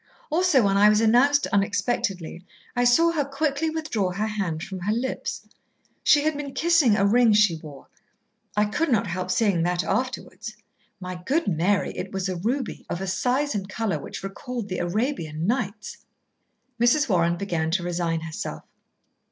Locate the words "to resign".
17.69-18.21